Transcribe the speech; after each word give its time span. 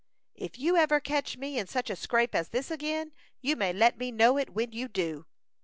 "If 0.33 0.57
you 0.57 0.77
ever 0.77 0.99
catch 0.99 1.37
me 1.37 1.59
in 1.59 1.67
such 1.67 1.91
a 1.91 1.95
scrape 1.95 2.33
as 2.33 2.49
this 2.49 2.71
again, 2.71 3.11
you 3.39 3.55
may 3.55 3.71
let 3.71 3.99
me 3.99 4.09
know 4.11 4.37
it 4.37 4.49
when 4.49 4.71
you 4.71 4.87
do." 4.87 5.27